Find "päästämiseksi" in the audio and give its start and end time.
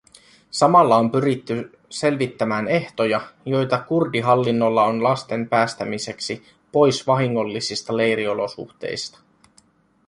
5.49-6.43